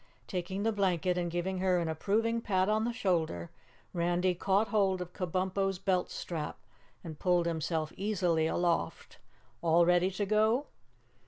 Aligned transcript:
Taking 0.25 0.63
the 0.63 0.71
blanket 0.71 1.15
and 1.15 1.29
giving 1.29 1.59
her 1.59 1.77
an 1.77 1.87
approving 1.87 2.41
pat 2.41 2.67
on 2.69 2.85
the 2.85 2.91
shoulder, 2.91 3.51
Randy 3.93 4.33
caught 4.33 4.69
hold 4.69 4.99
of 4.99 5.13
Kabumpo's 5.13 5.77
belt 5.77 6.09
strap 6.09 6.57
and 7.03 7.19
pulled 7.19 7.45
himself 7.45 7.93
easily 7.95 8.47
aloft. 8.47 9.19
"All 9.61 9.85
ready 9.85 10.09
to 10.09 10.25
go?" 10.25 10.65